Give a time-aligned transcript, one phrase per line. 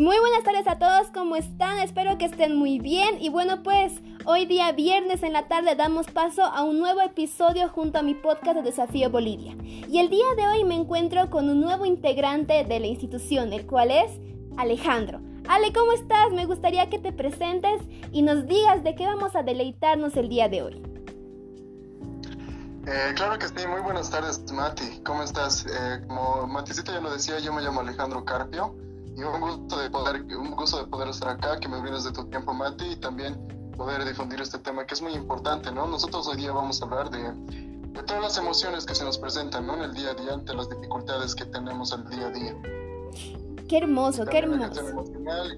[0.00, 1.78] Muy buenas tardes a todos, ¿cómo están?
[1.80, 3.20] Espero que estén muy bien.
[3.20, 3.92] Y bueno, pues
[4.24, 8.14] hoy día viernes en la tarde damos paso a un nuevo episodio junto a mi
[8.14, 9.54] podcast de Desafío Bolivia.
[9.62, 13.66] Y el día de hoy me encuentro con un nuevo integrante de la institución, el
[13.66, 14.10] cual es
[14.56, 15.20] Alejandro.
[15.46, 16.32] Ale, ¿cómo estás?
[16.32, 20.48] Me gustaría que te presentes y nos digas de qué vamos a deleitarnos el día
[20.48, 20.82] de hoy.
[22.86, 25.66] Eh, claro que sí, muy buenas tardes Mati, ¿cómo estás?
[25.66, 28.74] Eh, como Maticita ya lo decía, yo me llamo Alejandro Carpio
[29.20, 32.12] y un gusto de poder, un gusto de poder estar acá, que me brindes de
[32.12, 33.36] tu tiempo, Mati, y también
[33.76, 35.86] poder difundir este tema que es muy importante, ¿no?
[35.86, 39.66] Nosotros hoy día vamos a hablar de, de todas las emociones que se nos presentan,
[39.66, 39.74] ¿no?
[39.74, 42.56] En el día a día, ante las dificultades que tenemos al día a día.
[43.68, 45.04] Qué hermoso, qué hermoso.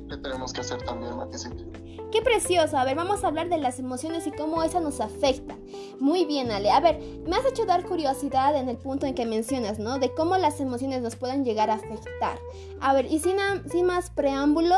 [0.09, 1.63] ¿Qué tenemos que hacer también, Maticita?
[2.13, 2.77] Qué precioso.
[2.77, 5.65] A ver, vamos a hablar de las emociones y cómo esas nos afectan.
[5.99, 6.71] Muy bien, Ale.
[6.71, 9.99] A ver, me has hecho dar curiosidad en el punto en que mencionas, ¿no?
[9.99, 12.39] De cómo las emociones nos pueden llegar a afectar.
[12.81, 13.39] A ver, y sin,
[13.71, 14.77] sin más preámbulo,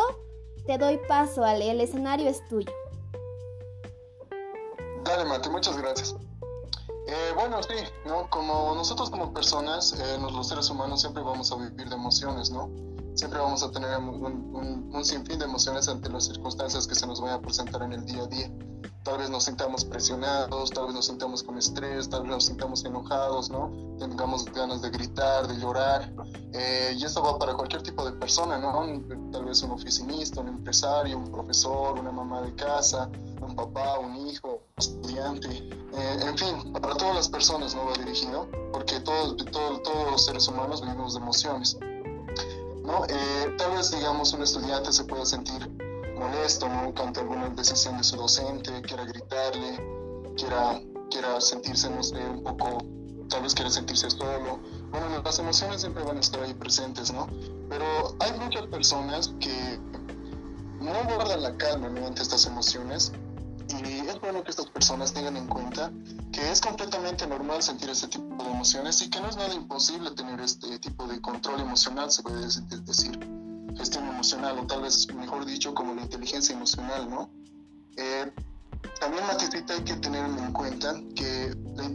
[0.64, 1.72] te doy paso, Ale.
[1.72, 2.72] El escenario es tuyo.
[5.02, 6.14] Dale, Mati, muchas gracias.
[7.06, 7.74] Eh, bueno, sí,
[8.06, 8.30] ¿no?
[8.30, 12.70] Como nosotros como personas, eh, los seres humanos siempre vamos a vivir de emociones, ¿no?
[13.14, 17.20] Siempre vamos a tener un, un, sinfín de emociones ante las circunstancias que se nos
[17.20, 18.50] vayan a presentar en el día a día.
[19.02, 22.84] Tal vez nos sintamos presionados, tal vez nos sintamos con estrés, tal vez nos sintamos
[22.86, 23.70] enojados, ¿no?
[23.98, 26.10] Tengamos ganas de gritar, de llorar.
[26.54, 28.82] Eh, y esto va para cualquier tipo de persona, ¿no?
[29.30, 33.10] Tal vez un oficinista, un empresario, un profesor, una mamá de casa,
[33.42, 35.48] un papá, un hijo, un estudiante.
[35.50, 40.24] Eh, en fin, para todas las personas no va dirigido, porque todos, todos, todos los
[40.24, 41.76] seres humanos vivimos de emociones.
[42.84, 43.04] ¿No?
[43.06, 45.70] Eh, tal vez, digamos, un estudiante se pueda sentir
[46.16, 46.92] molesto, ¿no?
[47.02, 52.78] Ante alguna decisión de su docente, quiera gritarle, quiera, quiera sentirse, no sé, un poco,
[53.28, 54.60] tal vez quiera sentirse solo.
[54.91, 57.26] Bueno, las emociones siempre van a estar ahí presentes, ¿no?
[57.68, 57.84] Pero
[58.20, 59.80] hay muchas personas que
[60.80, 62.06] no guardan la calma ¿no?
[62.06, 63.12] ante estas emociones
[63.82, 65.90] y es bueno que estas personas tengan en cuenta
[66.32, 70.10] que es completamente normal sentir este tipo de emociones y que no es nada imposible
[70.12, 73.18] tener este tipo de control emocional, se puede decir,
[73.76, 77.30] gestión emocional, o tal vez, mejor dicho, como la inteligencia emocional, ¿no?
[77.96, 78.32] Eh,
[79.00, 81.88] también, Maticita, hay que tener en cuenta que la,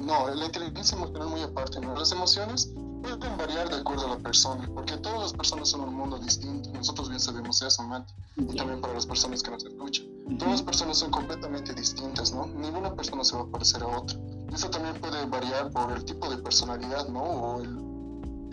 [0.00, 1.94] no, la inteligencia emocional muy aparte, ¿no?
[1.94, 5.94] Las emociones pueden variar de acuerdo a la persona, porque todas las personas son un
[5.94, 6.70] mundo distinto.
[6.72, 10.06] Nosotros bien sabemos eso, Mati, y también para las personas que nos escuchan.
[10.38, 12.46] Todas las personas son completamente distintas, ¿no?
[12.46, 14.18] Ninguna persona se va a parecer a otra.
[14.52, 17.22] Eso también puede variar por el tipo de personalidad, ¿no?
[17.22, 17.76] O el,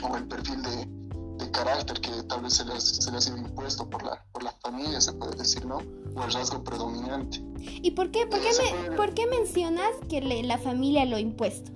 [0.03, 3.38] o el perfil de, de, carácter que tal vez se le, se le ha sido
[3.38, 5.78] impuesto por la, por la familia, se puede decir, ¿no?
[6.16, 7.44] O el rasgo predominante.
[7.59, 11.19] ¿Y por qué, por qué, me, ¿por qué mencionas que le, la familia lo ha
[11.19, 11.72] impuesto?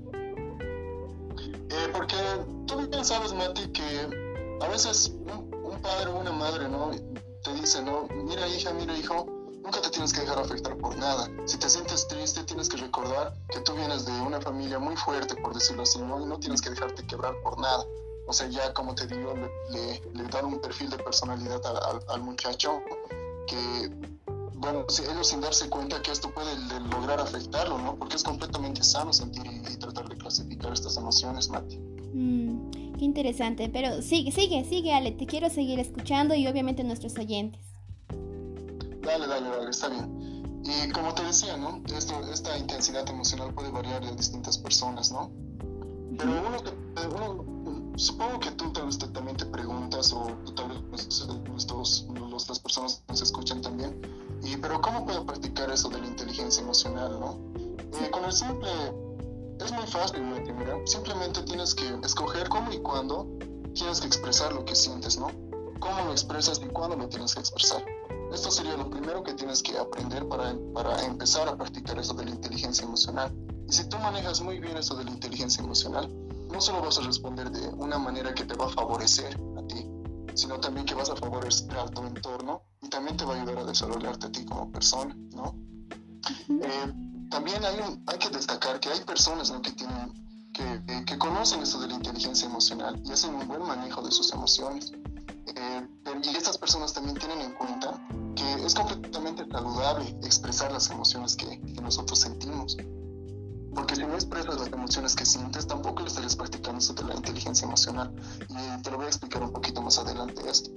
[1.93, 2.15] Porque
[2.67, 4.09] tú bien sabes, Mati, que
[4.61, 6.91] a veces un, un padre o una madre, ¿no?
[7.43, 8.07] Te dice, ¿no?
[8.13, 9.25] Mira, hija, mira, hijo,
[9.63, 11.29] nunca te tienes que dejar afectar por nada.
[11.45, 15.35] Si te sientes triste, tienes que recordar que tú vienes de una familia muy fuerte,
[15.35, 16.21] por decirlo así, ¿no?
[16.21, 17.85] Y no tienes que dejarte quebrar por nada.
[18.27, 19.33] O sea, ya como te digo,
[19.71, 22.81] le, le, dan un perfil de personalidad al, al, muchacho
[23.47, 23.91] que,
[24.53, 26.55] bueno, ellos sin darse cuenta que esto puede
[26.91, 27.95] lograr afectarlo, ¿no?
[27.95, 30.07] Porque es completamente sano sentir y, y tratar
[30.71, 31.77] clasificar estas emociones, Mati.
[32.13, 37.17] Mm, qué interesante, pero sigue, sigue, sigue, Ale, te quiero seguir escuchando y obviamente nuestros
[37.17, 37.61] oyentes.
[39.01, 40.21] Dale, dale, dale, está bien.
[40.63, 41.81] Y como te decía, ¿no?
[41.95, 45.31] Esto, esta intensidad emocional puede variar de distintas personas, ¿no?
[46.17, 51.21] Pero uno, uno supongo que tú tal vez te, también te preguntas, o tal vez
[51.49, 53.99] nuestros, los, las personas nos escuchan también,
[54.43, 57.37] y, pero ¿cómo puedo practicar eso de la inteligencia emocional, no?
[57.99, 58.69] Eh, con el simple,
[59.65, 60.35] es muy fácil, ¿no?
[60.53, 63.27] Mira, simplemente tienes que escoger cómo y cuándo
[63.73, 65.31] tienes que expresar lo que sientes, ¿no?
[65.79, 67.83] Cómo lo expresas y cuándo lo tienes que expresar.
[68.33, 72.25] Esto sería lo primero que tienes que aprender para, para empezar a practicar eso de
[72.25, 73.31] la inteligencia emocional.
[73.67, 76.09] Y si tú manejas muy bien eso de la inteligencia emocional,
[76.49, 79.87] no solo vas a responder de una manera que te va a favorecer a ti,
[80.33, 83.59] sino también que vas a favorecer a tu entorno y también te va a ayudar
[83.59, 85.55] a desarrollarte a ti como persona, ¿no?
[86.49, 90.13] Eh, también hay, hay que destacar que hay personas que tienen
[90.53, 94.31] que, que, conocen eso de la inteligencia emocional y hacen un buen manejo de sus
[94.33, 94.91] emociones.
[95.55, 95.87] Eh,
[96.23, 97.99] y estas personas también tienen en cuenta
[98.35, 102.77] que es completamente saludable expresar las emociones que, nosotros sentimos.
[103.73, 107.65] Porque si no expresas las emociones que sientes, tampoco estarías practicando eso de la inteligencia
[107.65, 108.13] emocional.
[108.49, 110.69] Y te lo voy a explicar un poquito más adelante esto.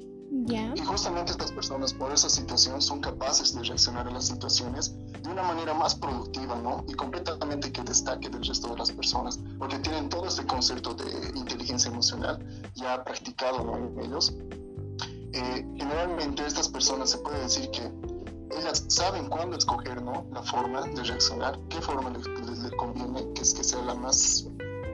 [0.46, 0.72] Yeah.
[0.74, 4.92] Y justamente estas personas por esa situación son capaces de reaccionar a las situaciones
[5.22, 6.84] de una manera más productiva, ¿no?
[6.88, 11.38] Y completamente que destaque del resto de las personas, porque tienen todo este concepto de
[11.38, 12.44] inteligencia emocional
[12.74, 13.76] ya practicado ¿no?
[13.76, 14.34] en ellos.
[15.32, 17.92] eh, generalmente estas personas se puede decir que
[18.58, 20.26] ellas saben cuándo escoger ¿no?
[20.32, 22.26] la forma de reaccionar, qué forma les,
[22.76, 24.46] conviene, que es que sea la más,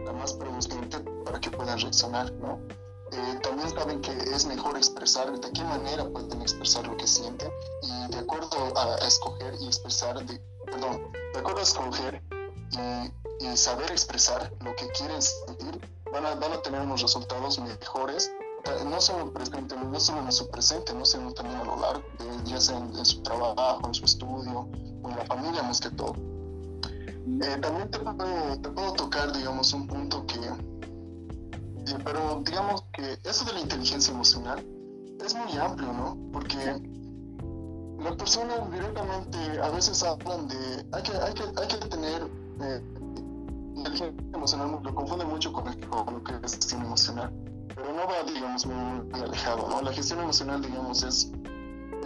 [0.04, 2.30] la más producente para que puedan reaccionar.
[2.34, 2.58] ¿no?
[3.12, 7.50] Eh, también saben que es mejor expresar de qué manera pueden expresar lo que sienten.
[7.82, 11.02] Y de acuerdo a, escoger y expresar, de, perdón,
[11.32, 12.22] de acuerdo a escoger
[12.70, 15.80] y, y, saber expresar lo que quieren sentir,
[16.12, 18.30] van a, van a tener unos resultados mejores.
[18.84, 22.50] No solo, presente, no solo en su presente, no sino también a lo largo, de,
[22.50, 24.68] ya sea en, su trabajo, en su estudio,
[25.02, 26.14] o en la familia más que todo.
[27.42, 30.39] Eh, también te puedo, te puedo, tocar, digamos, un punto que,
[31.90, 34.64] eh, pero digamos que eso de la inteligencia emocional
[35.24, 36.18] es muy amplio, ¿no?
[36.32, 36.56] Porque
[37.98, 42.30] las personas directamente a veces hablan de, hay que, hay que, hay que tener
[42.62, 42.82] eh,
[43.74, 47.32] inteligencia emocional, lo confunde mucho con, el, con lo que es gestión emocional
[47.80, 49.82] pero no va, digamos, muy, alejado, ¿no?
[49.82, 51.30] La gestión emocional, digamos, es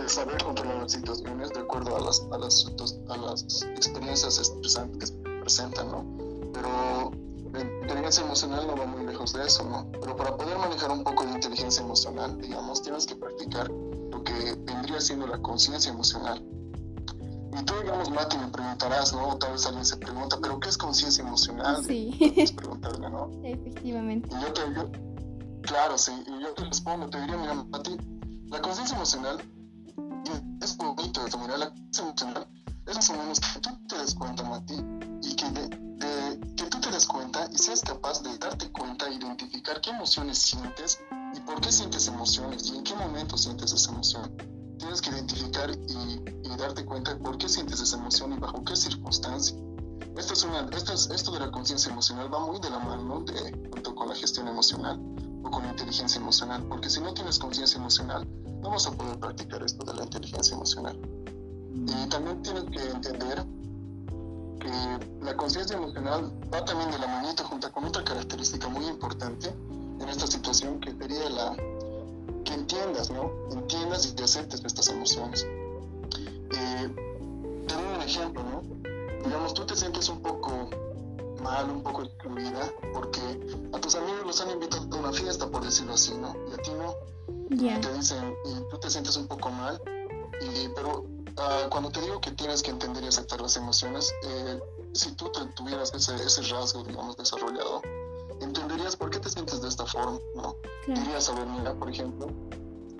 [0.07, 2.67] saber controlar las situaciones de acuerdo a las, a las,
[3.09, 6.05] a las experiencias estresantes que se presentan, ¿no?
[6.53, 7.13] Pero
[7.55, 9.91] la inteligencia emocional no va muy lejos de eso, ¿no?
[9.93, 14.55] Pero para poder manejar un poco de inteligencia emocional, digamos, tienes que practicar lo que
[14.59, 16.45] vendría siendo la conciencia emocional.
[17.57, 19.37] Y tú, digamos, Mati, me preguntarás, ¿no?
[19.39, 21.85] Tal vez alguien se pregunta, ¿pero qué es conciencia emocional?
[21.85, 22.15] Sí.
[22.19, 23.31] Puedes preguntarme, ¿no?
[23.45, 24.29] Efectivamente.
[24.31, 24.91] Y yo te, yo,
[25.63, 27.97] Claro, sí, y yo te respondo, te diría, mira, Mati,
[28.49, 29.41] la conciencia emocional
[30.61, 32.47] es bonito mira, la conciencia emocional
[32.87, 34.75] es más o menos que tú te des cuenta, Mati,
[35.23, 35.84] y que, de,
[36.95, 41.01] des cuenta y seas capaz de darte cuenta, identificar qué emociones sientes
[41.35, 44.33] y por qué sientes emociones y en qué momento sientes esa emoción.
[44.79, 48.77] Tienes que identificar y, y darte cuenta por qué sientes esa emoción y bajo qué
[48.77, 49.57] circunstancia.
[50.17, 53.21] Esto, es una, esto, es, esto de la conciencia emocional va muy de la mano
[53.23, 55.01] de, junto con la gestión emocional
[55.43, 58.25] o con la inteligencia emocional, porque si no tienes conciencia emocional,
[58.61, 60.97] no vas a poder practicar esto de la inteligencia emocional.
[61.75, 63.45] Y también tienes que entender
[65.21, 69.49] la conciencia emocional va también de la manita junto con otra característica muy importante
[70.01, 71.57] en esta situación que sería la
[72.45, 73.31] que entiendas, ¿no?
[73.51, 75.47] Entiendas y te aceptes estas emociones.
[75.47, 76.89] Eh,
[77.67, 78.63] te doy un ejemplo, ¿no?
[79.25, 80.69] Digamos, tú te sientes un poco
[81.43, 83.21] mal, un poco excluida, porque
[83.73, 86.35] a tus amigos los han invitado a una fiesta, por decirlo así, ¿no?
[86.51, 86.95] Y a ti no.
[87.81, 89.81] Te dicen, y tú te sientes un poco mal,
[90.41, 91.05] y, pero
[91.39, 94.61] uh, cuando te digo que tienes que entender y aceptar las emociones, eh,
[94.93, 97.83] si tú te, tuvieras ese, ese rasgo, digamos, desarrollado,
[98.41, 100.57] entenderías por qué te sientes de esta forma, ¿no?
[100.87, 102.29] Dirías, a ver, mira, por ejemplo,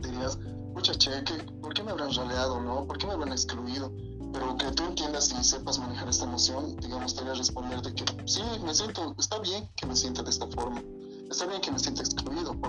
[0.03, 0.39] dirías,
[0.75, 1.23] pucha, che,
[1.61, 2.87] ¿por qué me habrán raleado, no?
[2.87, 3.93] ¿Por qué me habrán excluido?
[4.35, 7.95] pero que tú entiendas y sepas manejar esta emoción, digamos, te voy a responder de
[7.95, 10.83] que sí, me siento, está bien que me sienta de esta forma,
[11.31, 12.61] está bien que me sienta excluido,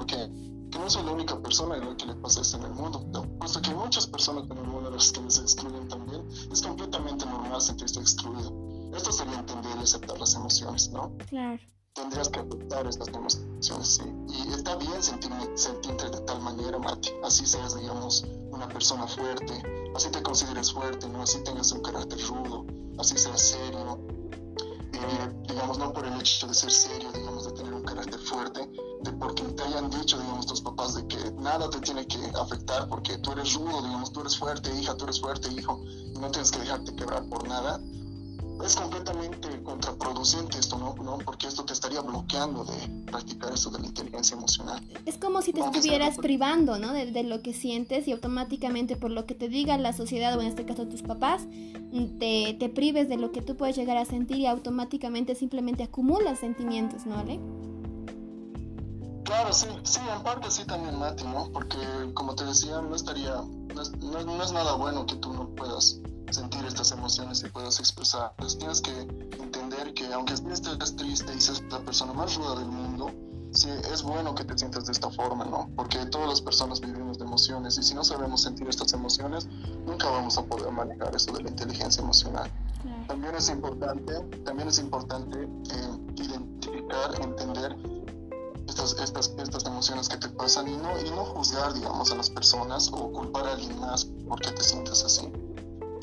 [0.85, 3.03] no soy la única persona a la que le pasa esto en el mundo,
[3.39, 6.61] puesto que hay muchas personas en el mundo a las que les excluyen también, es
[6.61, 8.53] completamente normal sentirse excluido.
[8.95, 11.11] Esto sería entender y aceptar las emociones, ¿no?
[11.27, 11.59] Claro.
[11.93, 14.03] Tendrías que aceptar estas emociones, sí.
[14.27, 19.63] Y está bien sentirme, sentirte de tal manera, Mati, así seas, digamos, una persona fuerte,
[19.95, 21.23] así te consideres fuerte, ¿no?
[21.23, 22.63] así tengas un carácter rudo,
[22.99, 23.97] así seas serio,
[24.93, 28.69] eh, digamos, no por el hecho de ser serio, digamos, de tener un carácter fuerte,
[29.05, 32.89] de porque te hayan dicho, digamos, tus papás de que nada te tiene que afectar
[32.89, 35.81] porque tú eres rudo, digamos, tú eres fuerte, hija, tú eres fuerte, hijo,
[36.13, 37.79] y no tienes que dejarte quebrar por nada,
[38.63, 40.95] es completamente contraproducente esto, ¿no?
[41.03, 41.17] ¿no?
[41.25, 44.81] Porque esto te estaría bloqueando de practicar eso de la inteligencia emocional.
[45.05, 46.93] Es como si te estuvieras privando, ¿no?
[46.93, 50.41] De, de, lo que sientes y automáticamente por lo que te diga la sociedad o
[50.41, 51.43] en este caso tus papás,
[52.19, 56.39] te, te prives de lo que tú puedes llegar a sentir y automáticamente simplemente acumulas
[56.39, 57.39] sentimientos, ¿no, Ale?
[59.25, 61.49] Claro, sí, sí, en parte sí también, Mati, ¿no?
[61.51, 61.77] Porque
[62.13, 63.41] como te decía, no estaría,
[63.73, 67.79] no es, no es nada bueno que tú no puedas sentir estas emociones y puedas
[67.79, 68.57] expresarlas.
[68.57, 68.91] Tienes que
[69.41, 73.11] entender que aunque estés triste y seas la persona más ruda del mundo,
[73.51, 75.69] sí, es bueno que te sientas de esta forma, ¿no?
[75.75, 79.47] Porque todas las personas vivimos de emociones y si no sabemos sentir estas emociones,
[79.87, 82.51] nunca vamos a poder manejar eso de la inteligencia emocional.
[83.07, 84.13] También es importante,
[84.43, 87.75] también es importante eh, identificar, entender
[88.67, 92.29] estas, estas, estas emociones que te pasan y no, y no juzgar, digamos, a las
[92.29, 95.31] personas o culpar a alguien más porque te sientes así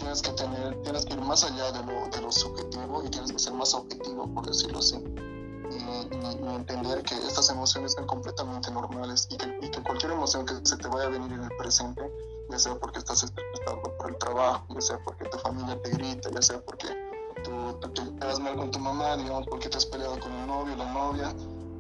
[0.02, 3.32] tienes que tener, tienes que ir más allá de lo, de lo subjetivo y tienes
[3.32, 4.96] que ser más objetivo, por decirlo así.
[4.96, 10.54] Y, entender que estas emociones son completamente normales y que, y que, cualquier emoción que
[10.64, 12.02] se te vaya a venir en el presente,
[12.50, 16.30] ya sea porque estás estresado por el trabajo, ya sea porque tu familia te grita,
[16.30, 16.86] ya sea porque
[17.42, 20.76] tú, te quedas mal con tu mamá, digamos, porque te has peleado con el novio,
[20.76, 21.34] la novia,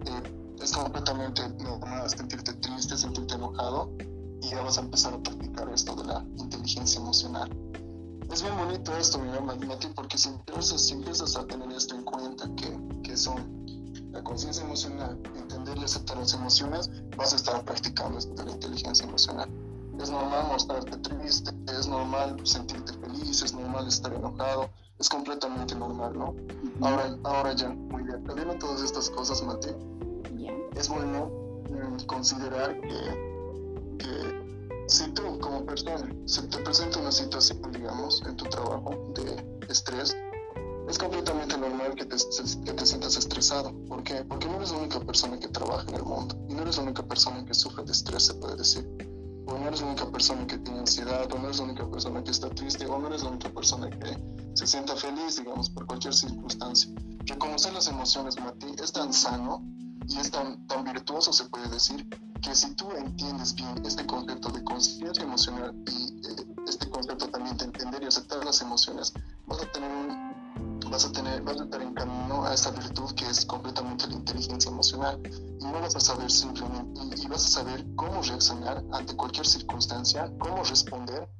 [0.06, 3.92] eh, es completamente normal sentirte triste, sentirte enojado
[4.40, 7.50] y ya vas a empezar a practicar esto de la inteligencia emocional.
[8.30, 9.28] Es bien bonito esto, mi
[9.66, 13.62] Mati, porque si empiezas, si empiezas a tener esto en cuenta, que, que son
[14.10, 18.52] la conciencia emocional, entender y aceptar las emociones, vas a estar practicando esto de la
[18.52, 19.48] inteligencia emocional.
[20.00, 26.18] Es normal mostrarte triste, es normal sentirte feliz, es normal estar enojado, es completamente normal,
[26.18, 26.34] ¿no?
[26.80, 28.24] Ahora, ahora ya, muy bien.
[28.26, 29.68] Sabiendo todas estas cosas, Mati,
[30.82, 31.30] es bueno
[31.70, 38.36] mm, considerar que, que si tú como persona se te presenta una situación, digamos, en
[38.36, 40.16] tu trabajo de estrés,
[40.88, 42.16] es completamente normal que te,
[42.64, 43.72] que te sientas estresado.
[43.86, 44.24] ¿Por qué?
[44.24, 46.82] Porque no eres la única persona que trabaja en el mundo y no eres la
[46.82, 48.84] única persona que sufre de estrés, se puede decir.
[49.46, 52.24] O no eres la única persona que tiene ansiedad, o no eres la única persona
[52.24, 54.18] que está triste, o no eres la única persona que
[54.54, 56.92] se sienta feliz, digamos, por cualquier circunstancia.
[57.26, 59.71] Reconocer las emociones, Mati, es tan sano
[60.08, 62.08] y es tan, tan virtuoso, se puede decir,
[62.40, 67.56] que si tú entiendes bien este concepto de conciencia emocional y eh, este concepto también
[67.56, 69.12] de entender y aceptar las emociones,
[69.46, 70.32] vas a tener
[70.92, 74.14] vas a tener, vas a estar en camino a esta virtud que es completamente la
[74.14, 75.18] inteligencia emocional.
[75.26, 80.30] Y no vas a saber simplemente y, vas a saber cómo reaccionar ante cualquier circunstancia,
[80.38, 81.30] cómo responder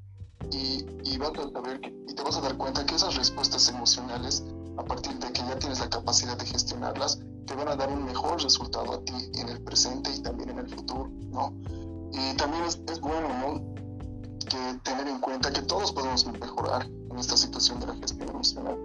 [0.50, 4.42] y, y vas a saber y te vas a dar cuenta que esas respuestas emocionales
[4.78, 8.04] a partir de que ya tienes la capacidad de gestionarlas te van a dar un
[8.04, 11.52] mejor resultado a ti en el presente y también en el futuro, ¿no?
[12.12, 13.74] Y también es, es bueno, ¿no?
[14.48, 18.78] Que tener en cuenta que todos podemos mejorar en esta situación de la gestión emocional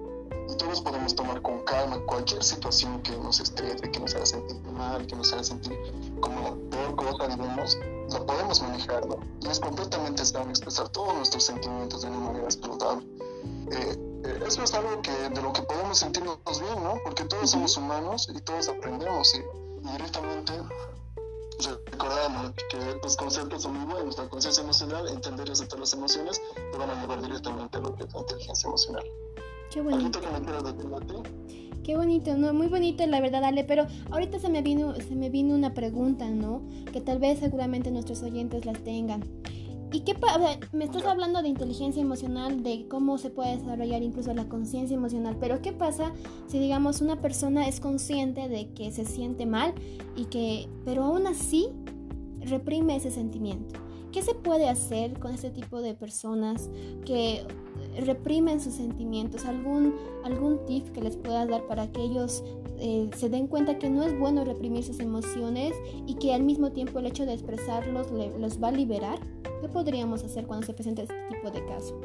[0.50, 4.62] y todos podemos tomar con calma cualquier situación que nos estrese, que nos haga sentir
[4.72, 5.78] mal, que nos haga sentir
[6.22, 7.78] como peor cosa, digamos,
[8.10, 9.18] la podemos manejar, ¿no?
[9.42, 13.06] Y es completamente sano expresar todos nuestros sentimientos de una manera saludable.
[13.72, 16.96] Eh, eh, eso es algo que, de lo que podemos sentirnos bien, ¿no?
[17.04, 20.54] Porque todos somos humanos y todos aprendemos y, directamente
[21.92, 24.18] recordamos que los conceptos son muy buenos.
[24.18, 27.96] La conciencia emocional, entender y aceptar las emociones, te van a llevar directamente a lo
[27.96, 29.04] que es la inteligencia emocional.
[29.72, 30.20] Qué bonito.
[31.84, 32.54] Qué bonito, ¿no?
[32.54, 36.30] Muy bonito, la verdad, Ale, pero ahorita se me vino, se me vino una pregunta,
[36.30, 36.62] ¿no?
[36.92, 39.24] Que tal vez seguramente nuestros oyentes las tengan.
[39.92, 40.60] ¿Y qué pasa?
[40.74, 45.38] Me estás hablando de inteligencia emocional, de cómo se puede desarrollar incluso la conciencia emocional,
[45.40, 46.12] pero ¿qué pasa
[46.48, 49.74] si digamos una persona es consciente de que se siente mal
[50.16, 51.70] y que, pero aún así
[52.42, 53.87] reprime ese sentimiento?
[54.12, 56.70] ¿Qué se puede hacer con este tipo de personas
[57.06, 57.46] que
[58.06, 59.46] reprimen sus sentimientos?
[59.46, 62.44] ¿Algún, algún tip que les puedas dar para que ellos
[62.80, 65.74] eh, se den cuenta que no es bueno reprimir sus emociones
[66.06, 69.20] y que al mismo tiempo el hecho de expresarlos los va a liberar?
[69.62, 72.00] ¿Qué podríamos hacer cuando se presenta este tipo de caso?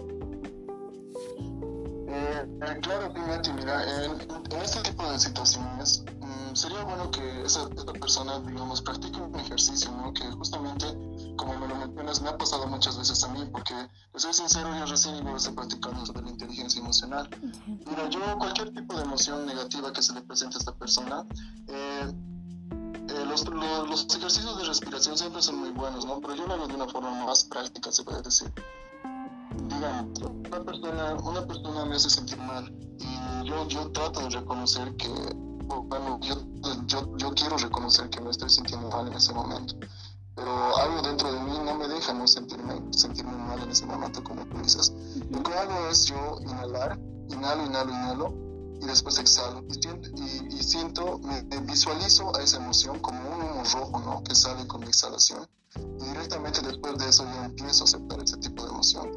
[2.08, 7.92] Eh, eh, claro, mira, en, este tipo de situaciones mm, sería bueno que esa, esa,
[7.92, 10.12] persona, digamos, practique un ejercicio, ¿no?
[10.12, 10.86] Que justamente
[12.12, 13.74] como me lo mencionas, me ha pasado muchas veces a mí, porque,
[14.16, 17.28] soy sincero, yo recién iba a practicando sobre la inteligencia emocional.
[17.66, 21.24] Mira, yo cualquier tipo de emoción negativa que se le presente a esta persona,
[21.68, 22.12] eh,
[23.08, 26.20] eh, los, los, ejercicios de respiración siempre son muy buenos, ¿no?
[26.20, 28.52] Pero yo lo hago de una forma más práctica, se puede decir.
[29.68, 34.96] Digamos, una persona, una persona me hace sentir mal y yo, yo trato de reconocer
[34.96, 36.36] que, bueno, yo,
[36.86, 39.76] yo, yo quiero reconocer que me estoy sintiendo mal en ese momento
[40.34, 41.81] pero algo dentro de mí no me
[45.62, 48.34] hago es yo inhalar, inhalo, inhalo, inhalo,
[48.80, 49.64] y después exhalo.
[49.68, 54.22] Y siento, y, siento me, visualizo a esa emoción como un humo rojo, ¿no?
[54.24, 55.46] Que sale con mi exhalación.
[55.76, 59.10] Y directamente después de eso yo empiezo a aceptar ese tipo de emoción.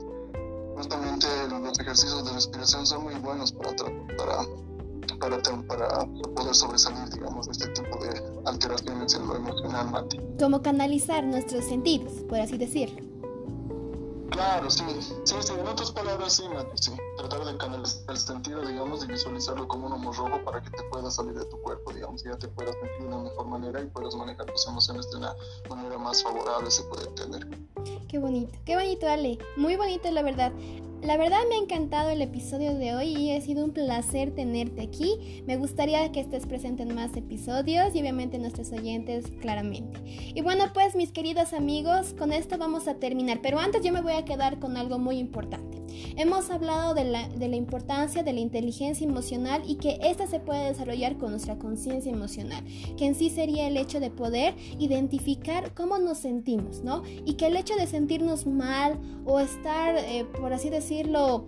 [0.78, 3.75] Justamente los ejercicios de respiración son muy buenos para,
[4.18, 4.46] para
[5.20, 10.20] para, para poder sobresalir, digamos, de este tipo de alteraciones en lo emocional, Mati.
[10.40, 13.14] Como canalizar nuestros sentidos, por así decirlo.
[14.32, 14.84] Claro, sí,
[15.24, 16.91] sí, sí, en otras palabras, sí, Mati, sí.
[17.17, 20.84] Tratar de canalizar el sentido, digamos, de visualizarlo como un humo rojo para que te
[20.84, 23.82] pueda salir de tu cuerpo, digamos, y ya te puedas sentir de una mejor manera
[23.82, 25.36] y puedas manejar tus emociones de una
[25.70, 27.48] manera más favorable, se puede entender.
[28.08, 29.38] Qué bonito, qué bonito, Ale.
[29.58, 30.51] Muy bonito, la verdad.
[31.06, 34.82] La verdad me ha encantado el episodio de hoy y ha sido un placer tenerte
[34.82, 35.44] aquí.
[35.46, 40.02] Me gustaría que estés presente en más episodios y obviamente nuestros oyentes claramente.
[40.34, 44.02] Y bueno pues mis queridos amigos, con esto vamos a terminar, pero antes yo me
[44.02, 45.85] voy a quedar con algo muy importante.
[46.18, 51.18] Hemos hablado de la, importancia de la inteligencia emocional y que ésta se puede desarrollar
[51.18, 52.64] con nuestra conciencia emocional,
[52.98, 57.04] que en sí sería el hecho de poder identificar cómo nos sentimos, ¿no?
[57.25, 61.48] Y que el hecho de sentirnos mal o estar, eh, por así decirlo,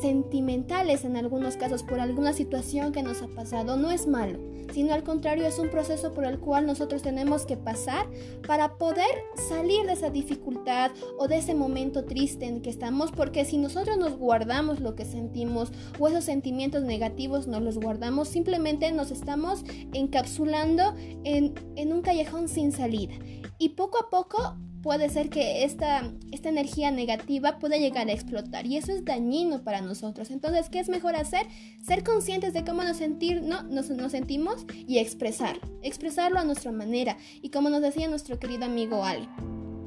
[0.00, 4.94] sentimentales en algunos casos por alguna situación que nos ha pasado no es malo sino
[4.94, 8.06] al contrario es un proceso por el cual nosotros tenemos que pasar
[8.46, 13.44] para poder salir de esa dificultad o de ese momento triste en que estamos, porque
[13.44, 18.90] si nosotros nos guardamos lo que sentimos o esos sentimientos negativos nos los guardamos, simplemente
[18.92, 20.94] nos estamos encapsulando
[21.24, 23.14] en, en un callejón sin salida.
[23.58, 28.66] Y poco a poco puede ser que esta, esta energía negativa pueda llegar a explotar
[28.66, 30.30] y eso es dañino para nosotros.
[30.30, 31.46] Entonces, ¿qué es mejor hacer?
[31.82, 37.16] Ser conscientes de cómo nos, nos, sentimos y expresar, expresarlo a nuestra manera.
[37.40, 39.26] Y como nos decía nuestro querido amigo Ali,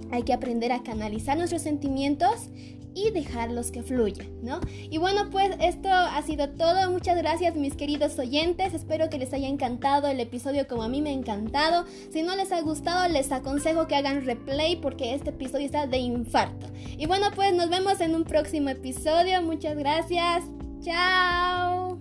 [0.10, 2.50] hay que aprender a canalizar nuestros sentimientos
[2.98, 4.60] y dejarlos que fluyan, ¿no?
[4.90, 6.90] Y bueno, pues esto ha sido todo.
[6.90, 8.74] Muchas gracias mis queridos oyentes.
[8.74, 11.86] Espero que les haya encantado el episodio como a mí me ha encantado.
[12.12, 16.00] Si no les ha gustado, les aconsejo que hagan replay porque este episodio está de
[16.00, 16.68] infarto.
[16.98, 19.44] Y bueno, pues nos vemos en un próximo episodio.
[19.44, 20.44] Muchas gracias.
[20.82, 22.00] Chao.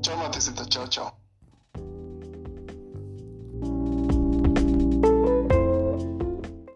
[0.00, 0.64] Chao, Matecita.
[0.66, 1.25] Chao, chao.